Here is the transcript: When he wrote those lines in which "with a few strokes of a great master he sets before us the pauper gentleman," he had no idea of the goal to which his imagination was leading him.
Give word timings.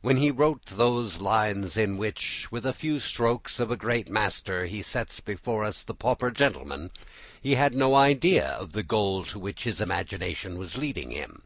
When 0.00 0.16
he 0.16 0.30
wrote 0.30 0.64
those 0.74 1.20
lines 1.20 1.76
in 1.76 1.98
which 1.98 2.50
"with 2.50 2.64
a 2.64 2.72
few 2.72 2.98
strokes 2.98 3.60
of 3.60 3.70
a 3.70 3.76
great 3.76 4.08
master 4.08 4.64
he 4.64 4.80
sets 4.80 5.20
before 5.20 5.64
us 5.64 5.84
the 5.84 5.92
pauper 5.92 6.30
gentleman," 6.30 6.90
he 7.42 7.56
had 7.56 7.74
no 7.74 7.94
idea 7.94 8.52
of 8.52 8.72
the 8.72 8.82
goal 8.82 9.22
to 9.24 9.38
which 9.38 9.64
his 9.64 9.82
imagination 9.82 10.56
was 10.56 10.78
leading 10.78 11.10
him. 11.10 11.42